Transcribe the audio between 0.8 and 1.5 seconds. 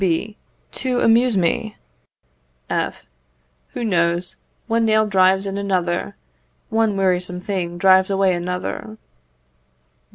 To amuse